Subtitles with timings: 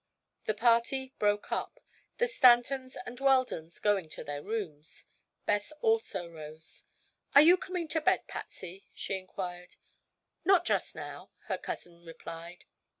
[0.45, 1.79] The party broke up,
[2.17, 5.05] the Stantons and Weldons going to their rooms.
[5.45, 6.85] Beth also rose.
[7.35, 9.75] "Are you coming to bed, Patsy?" she inquired.
[10.43, 12.65] "Not just now," her cousin replied.